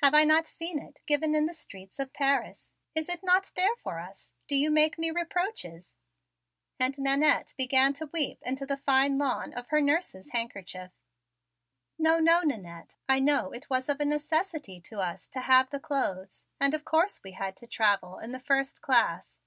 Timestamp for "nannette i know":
12.42-13.50